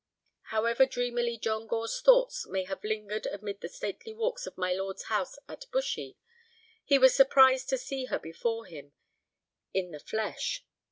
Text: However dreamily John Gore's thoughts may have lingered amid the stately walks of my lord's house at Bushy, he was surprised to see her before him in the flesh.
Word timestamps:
However 0.49 0.87
dreamily 0.87 1.37
John 1.37 1.67
Gore's 1.67 2.01
thoughts 2.01 2.47
may 2.47 2.63
have 2.63 2.83
lingered 2.83 3.27
amid 3.27 3.61
the 3.61 3.69
stately 3.69 4.15
walks 4.15 4.47
of 4.47 4.57
my 4.57 4.73
lord's 4.73 5.03
house 5.03 5.37
at 5.47 5.69
Bushy, 5.71 6.17
he 6.83 6.97
was 6.97 7.13
surprised 7.13 7.69
to 7.69 7.77
see 7.77 8.05
her 8.05 8.17
before 8.17 8.65
him 8.65 8.93
in 9.75 9.91
the 9.91 9.99
flesh. 9.99 10.65